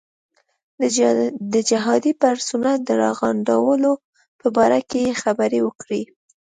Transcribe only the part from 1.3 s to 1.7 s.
د